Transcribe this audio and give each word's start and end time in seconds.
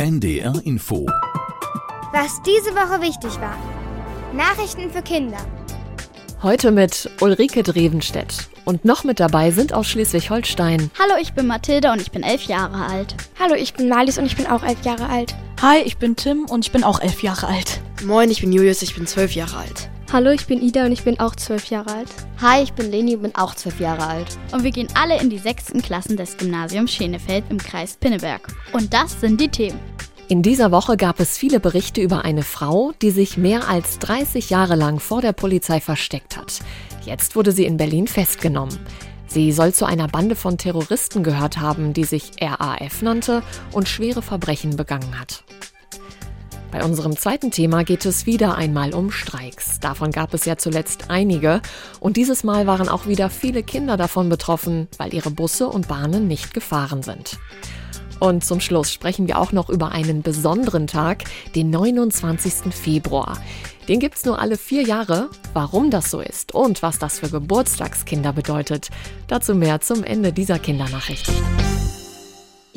NDR 0.00 0.54
Info. 0.62 1.06
Was 2.12 2.40
diese 2.46 2.70
Woche 2.76 3.02
wichtig 3.02 3.32
war. 3.40 3.58
Nachrichten 4.32 4.92
für 4.92 5.02
Kinder. 5.02 5.38
Heute 6.40 6.70
mit 6.70 7.10
Ulrike 7.20 7.64
Drevenstedt. 7.64 8.48
Und 8.64 8.84
noch 8.84 9.02
mit 9.02 9.18
dabei 9.18 9.50
sind 9.50 9.72
aus 9.72 9.88
Schleswig-Holstein. 9.88 10.92
Hallo, 11.00 11.14
ich 11.20 11.32
bin 11.32 11.48
Mathilda 11.48 11.92
und 11.92 12.00
ich 12.00 12.12
bin 12.12 12.22
elf 12.22 12.42
Jahre 12.42 12.86
alt. 12.86 13.16
Hallo, 13.40 13.54
ich 13.56 13.74
bin 13.74 13.88
Malis 13.88 14.18
und 14.18 14.26
ich 14.26 14.36
bin 14.36 14.46
auch 14.46 14.62
elf 14.62 14.84
Jahre 14.84 15.08
alt. 15.08 15.34
Hi, 15.62 15.78
ich 15.78 15.96
bin 15.96 16.14
Tim 16.14 16.44
und 16.44 16.64
ich 16.64 16.70
bin 16.70 16.84
auch 16.84 17.00
elf 17.00 17.24
Jahre 17.24 17.48
alt. 17.48 17.80
Moin, 18.04 18.30
ich 18.30 18.40
bin 18.40 18.52
Julius, 18.52 18.82
ich 18.82 18.94
bin 18.94 19.08
zwölf 19.08 19.34
Jahre 19.34 19.56
alt. 19.56 19.90
Hallo, 20.10 20.30
ich 20.30 20.46
bin 20.46 20.62
Ida 20.62 20.86
und 20.86 20.92
ich 20.92 21.04
bin 21.04 21.20
auch 21.20 21.36
zwölf 21.36 21.66
Jahre 21.66 21.92
alt. 21.92 22.08
Hi, 22.40 22.62
ich 22.62 22.72
bin 22.72 22.90
Leni 22.90 23.14
und 23.14 23.22
bin 23.24 23.34
auch 23.34 23.54
zwölf 23.54 23.78
Jahre 23.78 24.06
alt. 24.06 24.38
Und 24.52 24.64
wir 24.64 24.70
gehen 24.70 24.88
alle 24.94 25.20
in 25.20 25.28
die 25.28 25.36
sechsten 25.36 25.82
Klassen 25.82 26.16
des 26.16 26.38
Gymnasiums 26.38 26.92
Schenefeld 26.92 27.44
im 27.50 27.58
Kreis 27.58 27.98
Pinneberg. 28.00 28.48
Und 28.72 28.94
das 28.94 29.20
sind 29.20 29.38
die 29.38 29.50
Themen. 29.50 29.78
In 30.28 30.40
dieser 30.40 30.72
Woche 30.72 30.96
gab 30.96 31.20
es 31.20 31.36
viele 31.36 31.60
Berichte 31.60 32.00
über 32.00 32.24
eine 32.24 32.42
Frau, 32.42 32.92
die 33.02 33.10
sich 33.10 33.36
mehr 33.36 33.68
als 33.68 33.98
30 33.98 34.48
Jahre 34.48 34.76
lang 34.76 34.98
vor 34.98 35.20
der 35.20 35.34
Polizei 35.34 35.78
versteckt 35.78 36.38
hat. 36.38 36.60
Jetzt 37.04 37.36
wurde 37.36 37.52
sie 37.52 37.66
in 37.66 37.76
Berlin 37.76 38.06
festgenommen. 38.06 38.78
Sie 39.26 39.52
soll 39.52 39.74
zu 39.74 39.84
einer 39.84 40.08
Bande 40.08 40.36
von 40.36 40.56
Terroristen 40.56 41.22
gehört 41.22 41.58
haben, 41.58 41.92
die 41.92 42.04
sich 42.04 42.30
RAF 42.40 43.02
nannte 43.02 43.42
und 43.72 43.90
schwere 43.90 44.22
Verbrechen 44.22 44.74
begangen 44.74 45.20
hat. 45.20 45.44
Bei 46.70 46.84
unserem 46.84 47.16
zweiten 47.16 47.50
Thema 47.50 47.82
geht 47.82 48.04
es 48.04 48.26
wieder 48.26 48.56
einmal 48.56 48.92
um 48.92 49.10
Streiks. 49.10 49.80
Davon 49.80 50.10
gab 50.10 50.34
es 50.34 50.44
ja 50.44 50.58
zuletzt 50.58 51.06
einige 51.08 51.62
und 51.98 52.16
dieses 52.18 52.44
Mal 52.44 52.66
waren 52.66 52.88
auch 52.90 53.06
wieder 53.06 53.30
viele 53.30 53.62
Kinder 53.62 53.96
davon 53.96 54.28
betroffen, 54.28 54.86
weil 54.98 55.14
ihre 55.14 55.30
Busse 55.30 55.68
und 55.68 55.88
Bahnen 55.88 56.28
nicht 56.28 56.52
gefahren 56.52 57.02
sind. 57.02 57.38
Und 58.20 58.44
zum 58.44 58.60
Schluss 58.60 58.92
sprechen 58.92 59.28
wir 59.28 59.38
auch 59.38 59.52
noch 59.52 59.70
über 59.70 59.92
einen 59.92 60.22
besonderen 60.22 60.86
Tag, 60.86 61.24
den 61.54 61.70
29. 61.70 62.74
Februar. 62.74 63.38
Den 63.88 64.00
gibt's 64.00 64.24
nur 64.24 64.38
alle 64.38 64.58
vier 64.58 64.82
Jahre. 64.82 65.30
Warum 65.54 65.90
das 65.90 66.10
so 66.10 66.20
ist 66.20 66.54
und 66.54 66.82
was 66.82 66.98
das 66.98 67.20
für 67.20 67.30
Geburtstagskinder 67.30 68.32
bedeutet, 68.32 68.90
dazu 69.28 69.54
mehr 69.54 69.80
zum 69.80 70.04
Ende 70.04 70.32
dieser 70.32 70.58
Kindernachricht. 70.58 71.30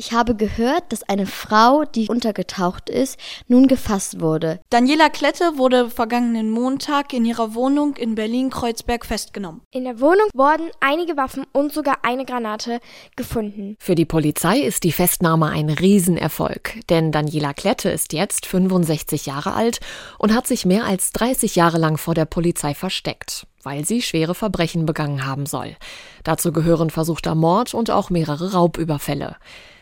Ich 0.04 0.10
habe 0.10 0.34
gehört, 0.34 0.90
dass 0.90 1.04
eine 1.04 1.26
Frau, 1.26 1.84
die 1.84 2.08
untergetaucht 2.08 2.90
ist, 2.90 3.20
nun 3.46 3.68
gefasst 3.68 4.20
wurde. 4.20 4.58
Daniela 4.68 5.10
Klette 5.10 5.52
wurde 5.58 5.90
vergangenen 5.90 6.50
Montag 6.50 7.12
in 7.12 7.24
ihrer 7.24 7.54
Wohnung 7.54 7.94
in 7.94 8.16
Berlin-Kreuzberg 8.16 9.06
festgenommen. 9.06 9.60
In 9.70 9.84
der 9.84 10.00
Wohnung 10.00 10.26
wurden 10.34 10.70
einige 10.80 11.16
Waffen 11.16 11.46
und 11.52 11.72
sogar 11.72 11.98
eine 12.02 12.24
Granate 12.24 12.80
gefunden. 13.14 13.76
Für 13.78 13.94
die 13.94 14.04
Polizei 14.04 14.58
ist 14.58 14.82
die 14.82 14.90
Festnahme 14.90 15.46
ein 15.46 15.70
Riesenerfolg, 15.70 16.80
denn 16.88 17.12
Daniela 17.12 17.54
Klette 17.54 17.88
ist 17.88 18.12
jetzt 18.12 18.46
65 18.46 19.26
Jahre 19.26 19.52
alt 19.52 19.78
und 20.18 20.34
hat 20.34 20.48
sich 20.48 20.66
mehr 20.66 20.84
als 20.84 21.12
30 21.12 21.54
Jahre 21.54 21.78
lang 21.78 21.96
vor 21.96 22.14
der 22.14 22.24
Polizei 22.24 22.74
versteckt 22.74 23.46
weil 23.62 23.84
sie 23.84 24.02
schwere 24.02 24.34
Verbrechen 24.34 24.86
begangen 24.86 25.26
haben 25.26 25.46
soll. 25.46 25.76
Dazu 26.24 26.52
gehören 26.52 26.90
versuchter 26.90 27.34
Mord 27.34 27.74
und 27.74 27.90
auch 27.90 28.10
mehrere 28.10 28.52
Raubüberfälle. 28.52 29.36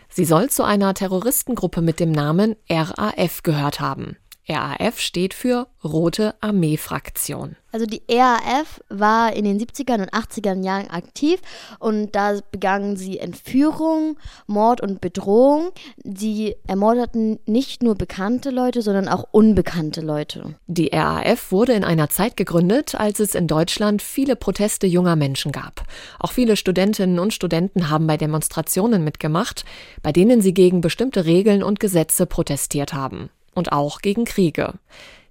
Sie 0.09 0.25
soll 0.25 0.51
zu 0.51 0.65
einer 0.65 0.93
Terroristengruppe 0.95 1.83
mit 1.83 2.01
dem 2.01 2.11
Namen 2.11 2.57
RAF 2.69 3.43
gehört 3.43 3.81
haben. 3.81 4.17
RAF 4.51 4.99
steht 4.99 5.33
für 5.33 5.69
Rote 5.85 6.35
Armee-Fraktion. 6.41 7.57
Also 7.73 7.87
die 7.87 8.03
RAF 8.11 8.81
war 8.89 9.33
in 9.33 9.45
den 9.45 9.61
70er 9.61 10.01
und 10.01 10.13
80er 10.13 10.61
Jahren 10.65 10.91
aktiv 10.91 11.41
und 11.79 12.17
da 12.17 12.41
begangen 12.51 12.97
sie 12.97 13.19
Entführung, 13.19 14.19
Mord 14.49 14.81
und 14.81 15.01
Bedrohung. 15.01 15.71
Sie 16.03 16.57
ermordeten 16.67 17.39
nicht 17.47 17.85
nur 17.85 17.95
bekannte 17.95 18.51
Leute, 18.51 18.83
sondern 18.83 19.07
auch 19.07 19.25
unbekannte 19.31 20.01
Leute. 20.01 20.57
Die 20.67 20.91
RAF 20.93 21.53
wurde 21.53 21.75
in 21.75 21.85
einer 21.85 22.11
Zeit 22.11 22.37
gegründet, 22.37 22.97
als 22.97 23.21
es 23.21 23.37
in 23.37 23.47
Deutschland 23.47 24.03
viele 24.03 24.35
Proteste 24.35 24.89
junger 24.89 25.15
Menschen 25.15 25.53
gab. 25.53 25.85
Auch 26.19 26.33
viele 26.33 26.57
Studentinnen 26.57 27.21
und 27.21 27.33
Studenten 27.33 27.89
haben 27.89 28.09
bei 28.09 28.17
Demonstrationen 28.17 29.05
mitgemacht, 29.05 29.65
bei 30.03 30.11
denen 30.11 30.41
sie 30.41 30.55
gegen 30.55 30.81
bestimmte 30.81 31.25
Regeln 31.25 31.63
und 31.63 31.79
Gesetze 31.79 32.27
protestiert 32.27 32.93
haben 32.93 33.31
und 33.55 33.73
auch 33.73 34.01
gegen 34.01 34.25
Kriege. 34.25 34.75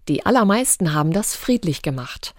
Die 0.08 0.26
allermeisten 0.26 0.94
haben 0.94 1.12
das 1.14 1.36
friedlich 1.36 1.82
gemacht. 1.82 2.34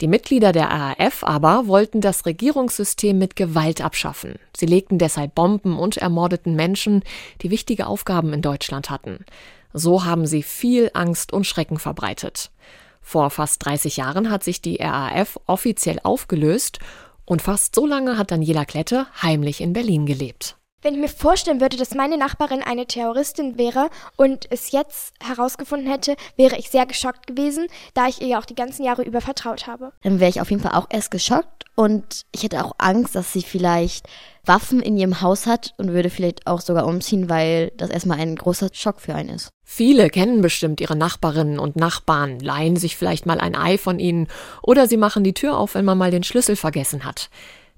Die 0.00 0.08
Mitglieder 0.08 0.52
der 0.52 0.68
RAF 0.68 1.24
aber 1.24 1.66
wollten 1.66 2.02
das 2.02 2.26
Regierungssystem 2.26 3.16
mit 3.16 3.34
Gewalt 3.34 3.80
abschaffen. 3.80 4.34
Sie 4.54 4.66
legten 4.66 4.98
deshalb 4.98 5.34
Bomben 5.34 5.78
und 5.78 5.96
ermordeten 5.96 6.54
Menschen, 6.54 7.02
die 7.40 7.50
wichtige 7.50 7.86
Aufgaben 7.86 8.34
in 8.34 8.42
Deutschland 8.42 8.90
hatten. 8.90 9.24
So 9.72 10.04
haben 10.04 10.26
sie 10.26 10.42
viel 10.42 10.90
Angst 10.92 11.32
und 11.32 11.46
Schrecken 11.46 11.78
verbreitet. 11.78 12.50
Vor 13.00 13.30
fast 13.30 13.64
30 13.64 13.96
Jahren 13.96 14.30
hat 14.30 14.44
sich 14.44 14.60
die 14.60 14.76
RAF 14.76 15.40
offiziell 15.46 16.00
aufgelöst 16.02 16.78
und 17.24 17.40
fast 17.40 17.74
so 17.74 17.86
lange 17.86 18.18
hat 18.18 18.30
Daniela 18.30 18.64
Klette 18.64 19.06
heimlich 19.22 19.60
in 19.60 19.72
Berlin 19.72 20.04
gelebt. 20.04 20.56
Wenn 20.86 20.94
ich 20.94 21.00
mir 21.00 21.08
vorstellen 21.08 21.60
würde, 21.60 21.76
dass 21.76 21.96
meine 21.96 22.16
Nachbarin 22.16 22.62
eine 22.62 22.86
Terroristin 22.86 23.58
wäre 23.58 23.90
und 24.14 24.46
es 24.52 24.70
jetzt 24.70 25.14
herausgefunden 25.20 25.90
hätte, 25.90 26.14
wäre 26.36 26.56
ich 26.56 26.70
sehr 26.70 26.86
geschockt 26.86 27.26
gewesen, 27.26 27.66
da 27.94 28.06
ich 28.06 28.22
ihr 28.22 28.28
ja 28.28 28.38
auch 28.38 28.44
die 28.44 28.54
ganzen 28.54 28.84
Jahre 28.84 29.02
über 29.02 29.20
vertraut 29.20 29.66
habe. 29.66 29.90
Dann 30.04 30.20
wäre 30.20 30.30
ich 30.30 30.40
auf 30.40 30.48
jeden 30.48 30.62
Fall 30.62 30.78
auch 30.78 30.86
erst 30.88 31.10
geschockt 31.10 31.64
und 31.74 32.22
ich 32.30 32.44
hätte 32.44 32.64
auch 32.64 32.76
Angst, 32.78 33.16
dass 33.16 33.32
sie 33.32 33.42
vielleicht 33.42 34.06
Waffen 34.44 34.78
in 34.78 34.96
ihrem 34.96 35.20
Haus 35.22 35.46
hat 35.46 35.74
und 35.76 35.92
würde 35.92 36.08
vielleicht 36.08 36.46
auch 36.46 36.60
sogar 36.60 36.86
umziehen, 36.86 37.28
weil 37.28 37.72
das 37.78 37.90
erstmal 37.90 38.20
ein 38.20 38.36
großer 38.36 38.68
Schock 38.72 39.00
für 39.00 39.16
einen 39.16 39.30
ist. 39.30 39.48
Viele 39.64 40.08
kennen 40.08 40.40
bestimmt 40.40 40.80
ihre 40.80 40.94
Nachbarinnen 40.94 41.58
und 41.58 41.74
Nachbarn, 41.74 42.38
leihen 42.38 42.76
sich 42.76 42.96
vielleicht 42.96 43.26
mal 43.26 43.40
ein 43.40 43.56
Ei 43.56 43.76
von 43.76 43.98
ihnen 43.98 44.28
oder 44.62 44.86
sie 44.86 44.98
machen 44.98 45.24
die 45.24 45.34
Tür 45.34 45.58
auf, 45.58 45.74
wenn 45.74 45.84
man 45.84 45.98
mal 45.98 46.12
den 46.12 46.22
Schlüssel 46.22 46.54
vergessen 46.54 47.04
hat. 47.04 47.28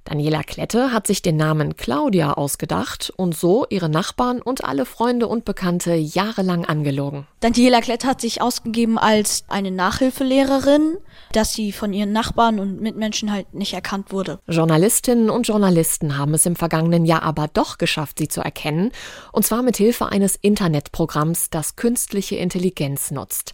Daniela 0.08 0.42
Klette 0.42 0.90
hat 0.90 1.06
sich 1.06 1.20
den 1.20 1.36
Namen 1.36 1.76
Claudia 1.76 2.32
ausgedacht 2.32 3.12
und 3.16 3.36
so 3.36 3.66
ihre 3.68 3.90
Nachbarn 3.90 4.40
und 4.40 4.64
alle 4.64 4.86
Freunde 4.86 5.28
und 5.28 5.44
Bekannte 5.44 5.94
jahrelang 5.94 6.64
angelogen. 6.64 7.26
Daniela 7.40 7.82
Klette 7.82 8.06
hat 8.06 8.22
sich 8.22 8.40
ausgegeben 8.40 8.96
als 8.96 9.44
eine 9.48 9.70
Nachhilfelehrerin, 9.70 10.96
dass 11.32 11.52
sie 11.52 11.72
von 11.72 11.92
ihren 11.92 12.12
Nachbarn 12.12 12.58
und 12.58 12.80
Mitmenschen 12.80 13.30
halt 13.30 13.52
nicht 13.52 13.74
erkannt 13.74 14.10
wurde. 14.10 14.38
Journalistinnen 14.48 15.28
und 15.28 15.46
Journalisten 15.46 16.16
haben 16.16 16.32
es 16.32 16.46
im 16.46 16.56
vergangenen 16.56 17.04
Jahr 17.04 17.22
aber 17.22 17.46
doch 17.52 17.76
geschafft, 17.76 18.18
sie 18.18 18.28
zu 18.28 18.40
erkennen, 18.40 18.92
und 19.32 19.44
zwar 19.44 19.62
mit 19.62 19.76
Hilfe 19.76 20.06
eines 20.06 20.36
Internetprogramms, 20.36 21.50
das 21.50 21.76
künstliche 21.76 22.36
Intelligenz 22.36 23.10
nutzt. 23.10 23.52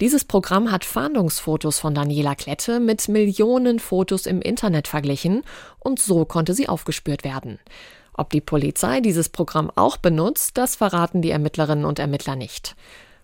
Dieses 0.00 0.24
Programm 0.24 0.72
hat 0.72 0.84
Fahndungsfotos 0.84 1.78
von 1.78 1.94
Daniela 1.94 2.34
Klette 2.34 2.80
mit 2.80 3.06
Millionen 3.08 3.78
Fotos 3.78 4.26
im 4.26 4.42
Internet 4.42 4.88
verglichen 4.88 5.42
und 5.78 6.00
so 6.00 6.24
konnte 6.24 6.52
sie 6.52 6.68
aufgespürt 6.68 7.22
werden. 7.22 7.60
Ob 8.12 8.30
die 8.30 8.40
Polizei 8.40 9.00
dieses 9.00 9.28
Programm 9.28 9.70
auch 9.74 9.96
benutzt, 9.96 10.56
das 10.58 10.76
verraten 10.76 11.22
die 11.22 11.30
Ermittlerinnen 11.30 11.84
und 11.84 11.98
Ermittler 11.98 12.34
nicht. 12.34 12.74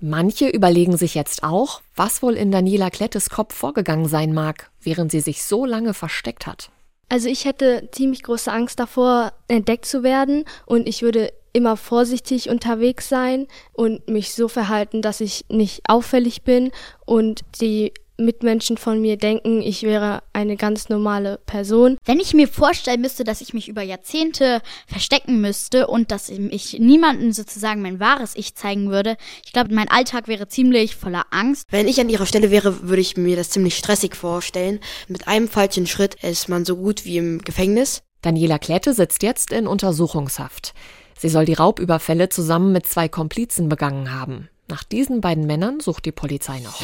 Manche 0.00 0.48
überlegen 0.48 0.96
sich 0.96 1.14
jetzt 1.14 1.42
auch, 1.42 1.82
was 1.94 2.22
wohl 2.22 2.34
in 2.34 2.52
Daniela 2.52 2.90
Klettes 2.90 3.30
Kopf 3.30 3.54
vorgegangen 3.54 4.08
sein 4.08 4.32
mag, 4.32 4.70
während 4.80 5.10
sie 5.10 5.20
sich 5.20 5.44
so 5.44 5.66
lange 5.66 5.92
versteckt 5.92 6.46
hat. 6.46 6.70
Also 7.08 7.28
ich 7.28 7.44
hätte 7.44 7.88
ziemlich 7.90 8.22
große 8.22 8.50
Angst 8.50 8.78
davor, 8.78 9.32
entdeckt 9.48 9.84
zu 9.84 10.04
werden 10.04 10.44
und 10.64 10.86
ich 10.86 11.02
würde 11.02 11.32
immer 11.52 11.76
vorsichtig 11.76 12.48
unterwegs 12.48 13.08
sein 13.08 13.46
und 13.72 14.08
mich 14.08 14.32
so 14.32 14.48
verhalten, 14.48 15.02
dass 15.02 15.20
ich 15.20 15.44
nicht 15.48 15.82
auffällig 15.88 16.42
bin 16.42 16.70
und 17.06 17.40
die 17.60 17.92
Mitmenschen 18.20 18.76
von 18.76 19.00
mir 19.00 19.16
denken, 19.16 19.62
ich 19.62 19.82
wäre 19.82 20.22
eine 20.32 20.56
ganz 20.56 20.88
normale 20.88 21.40
Person. 21.46 21.98
Wenn 22.04 22.20
ich 22.20 22.34
mir 22.34 22.48
vorstellen 22.48 23.00
müsste, 23.00 23.24
dass 23.24 23.40
ich 23.40 23.54
mich 23.54 23.68
über 23.68 23.82
Jahrzehnte 23.82 24.60
verstecken 24.86 25.40
müsste 25.40 25.86
und 25.86 26.10
dass 26.10 26.28
ich 26.28 26.78
niemandem 26.78 27.32
sozusagen 27.32 27.82
mein 27.82 27.98
wahres 27.98 28.36
Ich 28.36 28.54
zeigen 28.54 28.90
würde, 28.90 29.16
ich 29.44 29.52
glaube, 29.52 29.74
mein 29.74 29.88
Alltag 29.88 30.28
wäre 30.28 30.48
ziemlich 30.48 30.96
voller 30.96 31.26
Angst. 31.30 31.64
Wenn 31.70 31.88
ich 31.88 32.00
an 32.00 32.08
ihrer 32.08 32.26
Stelle 32.26 32.50
wäre, 32.50 32.88
würde 32.88 33.02
ich 33.02 33.16
mir 33.16 33.36
das 33.36 33.50
ziemlich 33.50 33.76
stressig 33.76 34.14
vorstellen. 34.14 34.80
Mit 35.08 35.26
einem 35.26 35.48
falschen 35.48 35.86
Schritt 35.86 36.16
ist 36.22 36.48
man 36.48 36.64
so 36.64 36.76
gut 36.76 37.04
wie 37.04 37.16
im 37.16 37.38
Gefängnis. 37.40 38.02
Daniela 38.22 38.58
Klette 38.58 38.92
sitzt 38.92 39.22
jetzt 39.22 39.50
in 39.50 39.66
Untersuchungshaft. 39.66 40.74
Sie 41.20 41.28
soll 41.28 41.44
die 41.44 41.52
Raubüberfälle 41.52 42.30
zusammen 42.30 42.72
mit 42.72 42.86
zwei 42.86 43.06
Komplizen 43.06 43.68
begangen 43.68 44.10
haben. 44.10 44.48
Nach 44.68 44.82
diesen 44.82 45.20
beiden 45.20 45.46
Männern 45.46 45.78
sucht 45.78 46.06
die 46.06 46.12
Polizei 46.12 46.60
noch. 46.60 46.80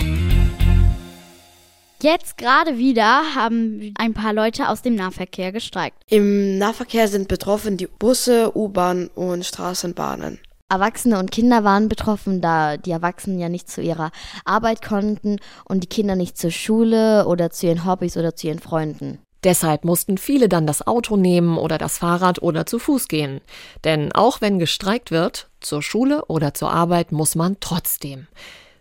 Jetzt 2.03 2.37
gerade 2.37 2.77
wieder 2.77 3.35
haben 3.35 3.95
ein 3.97 4.13
paar 4.13 4.35
Leute 4.35 4.69
aus 4.69 4.83
dem 4.83 4.95
Nahverkehr 4.95 5.53
gestreikt. 5.53 6.03
Im 6.11 6.59
Nahverkehr 6.59 7.09
sind 7.09 7.29
betroffen 7.29 7.79
die 7.79 7.87
Busse, 7.87 8.55
U-Bahn 8.55 9.09
und 9.15 9.47
Straßenbahnen. 9.47 10.39
Erwachsene 10.69 11.19
und 11.19 11.31
Kinder 11.31 11.65
waren 11.65 11.89
betroffen, 11.89 12.43
da 12.43 12.77
die 12.77 12.91
Erwachsenen 12.91 13.39
ja 13.39 13.49
nicht 13.49 13.71
zu 13.71 13.81
ihrer 13.81 14.11
Arbeit 14.45 14.83
konnten 14.83 15.39
und 15.65 15.83
die 15.83 15.89
Kinder 15.89 16.15
nicht 16.15 16.37
zur 16.37 16.51
Schule 16.51 17.27
oder 17.27 17.49
zu 17.49 17.69
ihren 17.69 17.87
Hobbys 17.87 18.19
oder 18.19 18.37
zu 18.37 18.49
ihren 18.49 18.59
Freunden. 18.59 19.19
Deshalb 19.45 19.85
mussten 19.85 20.19
viele 20.19 20.49
dann 20.49 20.67
das 20.67 20.87
Auto 20.87 21.17
nehmen 21.17 21.59
oder 21.59 21.79
das 21.79 21.99
Fahrrad 21.99 22.43
oder 22.43 22.67
zu 22.67 22.79
Fuß 22.79 23.09
gehen. 23.09 23.41
Denn 23.85 24.13
auch 24.13 24.41
wenn 24.41 24.59
gestreikt 24.59 25.11
wird, 25.11 25.49
zur 25.61 25.83
Schule 25.83 26.25
oder 26.27 26.55
zur 26.55 26.73
Arbeit 26.73 27.13
muss 27.13 27.35
man 27.35 27.59
trotzdem. 27.61 28.27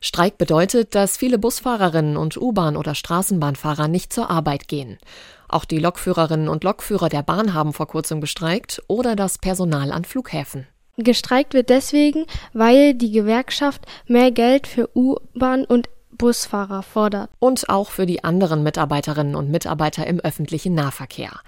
Streik 0.01 0.37
bedeutet, 0.37 0.93
dass 0.93 1.17
viele 1.17 1.39
Busfahrerinnen 1.39 2.15
und 2.15 2.37
U-Bahn- 2.37 2.77
oder 2.77 2.93
Straßenbahnfahrer 2.93 3.87
nicht 3.87 4.13
zur 4.13 4.29
Arbeit 4.29 4.67
gehen. 4.67 4.99
Auch 5.47 5.65
die 5.65 5.79
Lokführerinnen 5.79 6.47
und 6.47 6.63
Lokführer 6.63 7.09
der 7.09 7.23
Bahn 7.23 7.53
haben 7.53 7.73
vor 7.73 7.87
kurzem 7.87 8.21
gestreikt 8.21 8.83
oder 8.87 9.15
das 9.15 9.37
Personal 9.37 9.91
an 9.91 10.05
Flughäfen. 10.05 10.67
Gestreikt 10.97 11.53
wird 11.53 11.69
deswegen, 11.69 12.25
weil 12.53 12.93
die 12.93 13.11
Gewerkschaft 13.11 13.85
mehr 14.07 14.31
Geld 14.31 14.67
für 14.67 14.89
U-Bahn 14.95 15.65
und 15.65 15.89
Busfahrer 16.17 16.83
fordert. 16.83 17.29
Und 17.39 17.69
auch 17.69 17.89
für 17.89 18.05
die 18.05 18.23
anderen 18.23 18.63
Mitarbeiterinnen 18.63 19.35
und 19.35 19.49
Mitarbeiter 19.49 20.07
im 20.07 20.19
öffentlichen 20.19 20.73
Nahverkehr. 20.73 21.39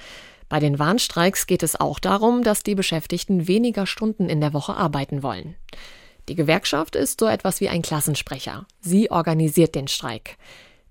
Bei 0.50 0.60
den 0.60 0.80
Warnstreiks 0.80 1.46
geht 1.46 1.64
es 1.64 1.80
auch 1.80 2.00
darum, 2.00 2.44
dass 2.44 2.64
die 2.64 2.76
Beschäftigten 2.76 3.48
weniger 3.48 3.86
Stunden 3.86 4.30
in 4.30 4.40
der 4.40 4.54
Woche 4.54 4.76
arbeiten 4.76 5.24
wollen. 5.24 5.56
Die 6.30 6.36
Gewerkschaft 6.36 6.96
ist 6.96 7.20
so 7.20 7.28
etwas 7.28 7.62
wie 7.62 7.70
ein 7.70 7.82
Klassensprecher. 7.82 8.66
Sie 8.82 9.12
organisiert 9.12 9.76
den 9.76 9.88
Streik. 9.88 10.38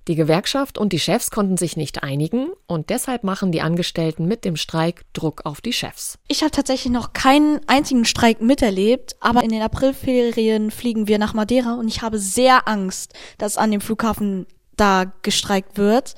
Die 0.08 0.14
Gewerkschaft 0.14 0.78
und 0.78 0.92
die 0.92 1.00
Chefs 1.00 1.32
konnten 1.32 1.56
sich 1.56 1.76
nicht 1.76 2.04
einigen 2.04 2.50
und 2.68 2.90
deshalb 2.90 3.24
machen 3.24 3.50
die 3.50 3.60
Angestellten 3.60 4.26
mit 4.26 4.44
dem 4.44 4.54
Streik 4.54 5.02
Druck 5.12 5.44
auf 5.44 5.60
die 5.60 5.72
Chefs. 5.72 6.18
Ich 6.28 6.42
habe 6.42 6.52
tatsächlich 6.52 6.92
noch 6.92 7.12
keinen 7.12 7.60
einzigen 7.66 8.04
Streik 8.04 8.40
miterlebt, 8.40 9.16
aber 9.18 9.42
in 9.42 9.50
den 9.50 9.62
Aprilferien 9.62 10.70
fliegen 10.70 11.08
wir 11.08 11.18
nach 11.18 11.34
Madeira 11.34 11.74
und 11.74 11.88
ich 11.88 12.02
habe 12.02 12.20
sehr 12.20 12.68
Angst, 12.68 13.14
dass 13.38 13.56
an 13.56 13.72
dem 13.72 13.80
Flughafen 13.80 14.46
da 14.76 15.12
gestreikt 15.22 15.76
wird. 15.76 16.14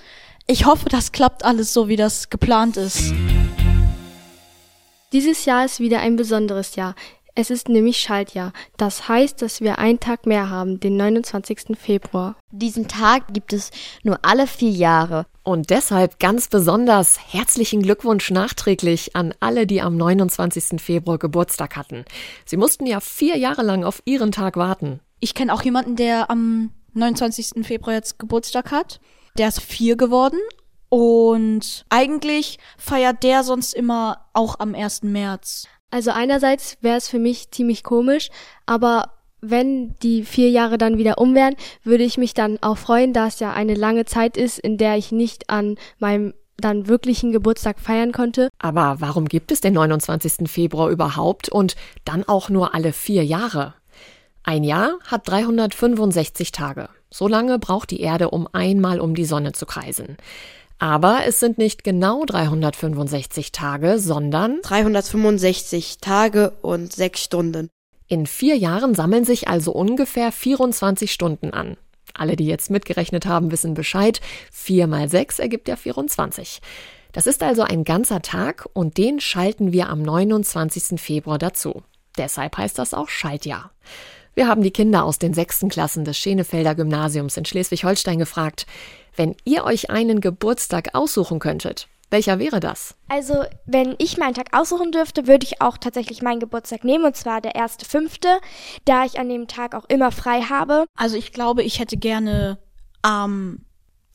Ich 0.46 0.66
hoffe, 0.66 0.90
das 0.90 1.12
klappt 1.12 1.44
alles 1.44 1.72
so, 1.72 1.88
wie 1.88 1.96
das 1.96 2.28
geplant 2.28 2.76
ist. 2.76 3.14
Dieses 5.14 5.46
Jahr 5.46 5.64
ist 5.64 5.80
wieder 5.80 6.00
ein 6.00 6.16
besonderes 6.16 6.76
Jahr. 6.76 6.94
Es 7.40 7.50
ist 7.50 7.68
nämlich 7.68 7.98
Schaltjahr. 7.98 8.52
Das 8.78 9.06
heißt, 9.06 9.42
dass 9.42 9.60
wir 9.60 9.78
einen 9.78 10.00
Tag 10.00 10.26
mehr 10.26 10.50
haben, 10.50 10.80
den 10.80 10.96
29. 10.96 11.78
Februar. 11.78 12.34
Diesen 12.50 12.88
Tag 12.88 13.32
gibt 13.32 13.52
es 13.52 13.70
nur 14.02 14.18
alle 14.22 14.48
vier 14.48 14.72
Jahre. 14.72 15.24
Und 15.44 15.70
deshalb 15.70 16.18
ganz 16.18 16.48
besonders 16.48 17.16
herzlichen 17.32 17.80
Glückwunsch 17.80 18.32
nachträglich 18.32 19.14
an 19.14 19.34
alle, 19.38 19.68
die 19.68 19.80
am 19.80 19.96
29. 19.96 20.82
Februar 20.82 21.16
Geburtstag 21.18 21.76
hatten. 21.76 22.04
Sie 22.44 22.56
mussten 22.56 22.86
ja 22.86 22.98
vier 22.98 23.38
Jahre 23.38 23.62
lang 23.62 23.84
auf 23.84 24.02
ihren 24.04 24.32
Tag 24.32 24.56
warten. 24.56 24.98
Ich 25.20 25.32
kenne 25.32 25.54
auch 25.54 25.62
jemanden, 25.62 25.94
der 25.94 26.32
am 26.32 26.72
29. 26.94 27.64
Februar 27.64 27.94
jetzt 27.94 28.18
Geburtstag 28.18 28.72
hat. 28.72 28.98
Der 29.36 29.46
ist 29.46 29.60
vier 29.60 29.96
geworden. 29.96 30.40
Und 30.88 31.84
eigentlich 31.88 32.58
feiert 32.78 33.22
der 33.22 33.44
sonst 33.44 33.74
immer 33.74 34.26
auch 34.32 34.58
am 34.58 34.74
1. 34.74 35.04
März. 35.04 35.68
Also 35.90 36.10
einerseits 36.10 36.76
wäre 36.80 36.96
es 36.96 37.08
für 37.08 37.18
mich 37.18 37.50
ziemlich 37.50 37.82
komisch, 37.82 38.28
aber 38.66 39.12
wenn 39.40 39.94
die 40.02 40.24
vier 40.24 40.50
Jahre 40.50 40.78
dann 40.78 40.98
wieder 40.98 41.18
um 41.18 41.34
wären, 41.34 41.54
würde 41.84 42.04
ich 42.04 42.18
mich 42.18 42.34
dann 42.34 42.58
auch 42.60 42.76
freuen, 42.76 43.12
da 43.12 43.28
es 43.28 43.40
ja 43.40 43.52
eine 43.52 43.74
lange 43.74 44.04
Zeit 44.04 44.36
ist, 44.36 44.58
in 44.58 44.78
der 44.78 44.96
ich 44.96 45.12
nicht 45.12 45.48
an 45.48 45.76
meinem 45.98 46.34
dann 46.60 46.88
wirklichen 46.88 47.30
Geburtstag 47.30 47.78
feiern 47.78 48.10
konnte. 48.10 48.48
Aber 48.58 48.96
warum 48.98 49.26
gibt 49.26 49.52
es 49.52 49.60
den 49.60 49.74
29. 49.74 50.50
Februar 50.50 50.90
überhaupt 50.90 51.48
und 51.48 51.76
dann 52.04 52.24
auch 52.24 52.48
nur 52.48 52.74
alle 52.74 52.92
vier 52.92 53.24
Jahre? 53.24 53.74
Ein 54.42 54.64
Jahr 54.64 54.98
hat 55.04 55.28
365 55.28 56.52
Tage. 56.52 56.88
So 57.10 57.28
lange 57.28 57.58
braucht 57.58 57.90
die 57.90 58.00
Erde, 58.00 58.30
um 58.30 58.48
einmal 58.52 59.00
um 59.00 59.14
die 59.14 59.24
Sonne 59.24 59.52
zu 59.52 59.66
kreisen. 59.66 60.16
Aber 60.78 61.22
es 61.26 61.40
sind 61.40 61.58
nicht 61.58 61.82
genau 61.82 62.24
365 62.24 63.50
Tage, 63.50 63.98
sondern 63.98 64.60
365 64.62 65.98
Tage 65.98 66.52
und 66.62 66.92
6 66.92 67.20
Stunden. 67.20 67.68
In 68.06 68.26
vier 68.26 68.56
Jahren 68.56 68.94
sammeln 68.94 69.24
sich 69.24 69.48
also 69.48 69.72
ungefähr 69.72 70.32
24 70.32 71.12
Stunden 71.12 71.52
an. 71.52 71.76
Alle, 72.14 72.36
die 72.36 72.46
jetzt 72.46 72.70
mitgerechnet 72.70 73.26
haben, 73.26 73.50
wissen 73.50 73.74
Bescheid. 73.74 74.20
4 74.52 74.86
mal 74.86 75.08
6 75.08 75.40
ergibt 75.40 75.68
ja 75.68 75.76
24. 75.76 76.60
Das 77.12 77.26
ist 77.26 77.42
also 77.42 77.62
ein 77.62 77.84
ganzer 77.84 78.22
Tag 78.22 78.68
und 78.72 78.96
den 78.98 79.20
schalten 79.20 79.72
wir 79.72 79.88
am 79.88 80.02
29. 80.02 81.00
Februar 81.00 81.38
dazu. 81.38 81.82
Deshalb 82.16 82.56
heißt 82.56 82.78
das 82.78 82.94
auch 82.94 83.08
Schaltjahr. 83.08 83.72
Wir 84.34 84.46
haben 84.46 84.62
die 84.62 84.70
Kinder 84.70 85.04
aus 85.04 85.18
den 85.18 85.34
sechsten 85.34 85.68
Klassen 85.68 86.04
des 86.04 86.16
Schenefelder 86.16 86.76
Gymnasiums 86.76 87.36
in 87.36 87.44
Schleswig-Holstein 87.44 88.20
gefragt, 88.20 88.66
wenn 89.18 89.36
ihr 89.44 89.64
euch 89.64 89.90
einen 89.90 90.20
Geburtstag 90.20 90.94
aussuchen 90.94 91.38
könntet, 91.38 91.88
welcher 92.10 92.38
wäre 92.38 92.58
das? 92.58 92.94
Also, 93.08 93.44
wenn 93.66 93.94
ich 93.98 94.16
meinen 94.16 94.32
Tag 94.32 94.56
aussuchen 94.56 94.92
dürfte, 94.92 95.26
würde 95.26 95.44
ich 95.44 95.60
auch 95.60 95.76
tatsächlich 95.76 96.22
meinen 96.22 96.40
Geburtstag 96.40 96.84
nehmen, 96.84 97.04
und 97.04 97.16
zwar 97.16 97.42
der 97.42 97.54
erste 97.54 97.84
fünfte, 97.84 98.38
da 98.86 99.04
ich 99.04 99.18
an 99.18 99.28
dem 99.28 99.46
Tag 99.46 99.74
auch 99.74 99.84
immer 99.88 100.10
frei 100.10 100.40
habe. 100.42 100.86
Also 100.96 101.16
ich 101.16 101.32
glaube, 101.32 101.62
ich 101.62 101.80
hätte 101.80 101.98
gerne 101.98 102.58
am 103.02 103.64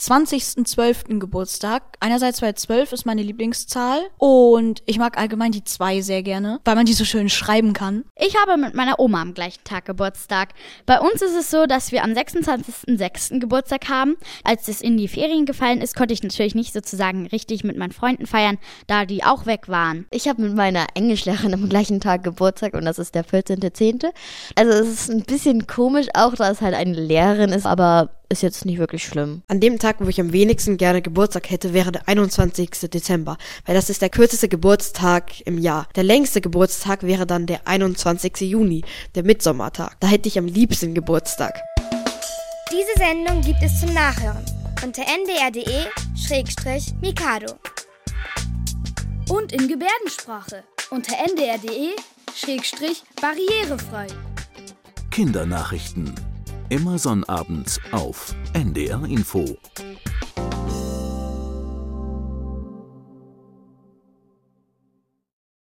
20.12. 0.03 1.19
Geburtstag. 1.19 1.83
Einerseits, 2.01 2.41
weil 2.41 2.55
12 2.55 2.91
ist 2.91 3.05
meine 3.05 3.23
Lieblingszahl 3.23 4.01
und 4.17 4.83
ich 4.85 4.97
mag 4.97 5.17
allgemein 5.17 5.53
die 5.53 5.63
2 5.63 6.01
sehr 6.01 6.23
gerne, 6.23 6.59
weil 6.65 6.75
man 6.75 6.85
die 6.85 6.93
so 6.93 7.05
schön 7.05 7.29
schreiben 7.29 7.71
kann. 7.71 8.03
Ich 8.17 8.35
habe 8.35 8.57
mit 8.57 8.73
meiner 8.73 8.99
Oma 8.99 9.21
am 9.21 9.33
gleichen 9.33 9.63
Tag 9.63 9.85
Geburtstag. 9.85 10.49
Bei 10.85 10.99
uns 10.99 11.21
ist 11.21 11.35
es 11.35 11.49
so, 11.49 11.65
dass 11.67 11.93
wir 11.93 12.03
am 12.03 12.11
26.06. 12.11 13.39
Geburtstag 13.39 13.87
haben. 13.87 14.17
Als 14.43 14.67
es 14.67 14.81
in 14.81 14.97
die 14.97 15.07
Ferien 15.07 15.45
gefallen 15.45 15.79
ist, 15.79 15.95
konnte 15.95 16.13
ich 16.13 16.21
natürlich 16.21 16.55
nicht 16.55 16.73
sozusagen 16.73 17.27
richtig 17.27 17.63
mit 17.63 17.77
meinen 17.77 17.93
Freunden 17.93 18.25
feiern, 18.25 18.57
da 18.87 19.05
die 19.05 19.23
auch 19.23 19.45
weg 19.45 19.69
waren. 19.69 20.05
Ich 20.11 20.27
habe 20.27 20.41
mit 20.41 20.53
meiner 20.53 20.87
Englischlehrerin 20.95 21.53
am 21.53 21.69
gleichen 21.69 22.01
Tag 22.01 22.23
Geburtstag 22.23 22.73
und 22.73 22.83
das 22.83 22.99
ist 22.99 23.15
der 23.15 23.25
14.10. 23.25 24.07
Also 24.55 24.71
es 24.71 24.89
ist 24.89 25.11
ein 25.11 25.23
bisschen 25.23 25.65
komisch 25.65 26.07
auch, 26.13 26.35
da 26.35 26.51
es 26.51 26.59
halt 26.59 26.75
eine 26.75 26.99
Lehrerin 26.99 27.51
ist, 27.51 27.65
aber 27.65 28.09
ist 28.29 28.41
jetzt 28.41 28.65
nicht 28.65 28.79
wirklich 28.79 29.03
schlimm. 29.03 29.43
An 29.47 29.59
dem 29.59 29.79
Tag, 29.79 29.97
wo 29.99 30.07
ich 30.07 30.19
am 30.19 30.33
wenigsten 30.33 30.77
gerne 30.77 31.01
Geburtstag 31.01 31.49
hätte, 31.49 31.73
wäre 31.73 31.91
der 31.91 32.07
21. 32.07 32.69
Dezember, 32.91 33.37
weil 33.65 33.75
das 33.75 33.89
ist 33.89 34.01
der 34.01 34.09
kürzeste 34.09 34.49
Geburtstag 34.49 35.41
im 35.45 35.57
Jahr. 35.57 35.87
Der 35.95 36.03
längste 36.03 36.41
Geburtstag 36.41 37.03
wäre 37.03 37.25
dann 37.25 37.45
der 37.45 37.67
21. 37.67 38.41
Juni, 38.41 38.83
der 39.15 39.23
Mitsommertag. 39.23 39.95
Da 39.99 40.07
hätte 40.07 40.27
ich 40.27 40.37
am 40.37 40.47
liebsten 40.47 40.93
Geburtstag. 40.93 41.61
Diese 42.71 42.97
Sendung 42.97 43.41
gibt 43.41 43.61
es 43.63 43.79
zum 43.79 43.93
Nachhören 43.93 44.43
unter 44.83 45.03
ndr.de-mikado. 45.03 47.53
Und 49.29 49.53
in 49.53 49.67
Gebärdensprache 49.67 50.63
unter 50.89 51.13
ndr.de-barrierefrei. 51.13 54.07
Kindernachrichten 55.11 56.32
Immer 56.73 56.97
Sonnabends 56.97 57.79
auf 57.91 58.33
NDR 58.53 59.05
Info. 59.05 59.45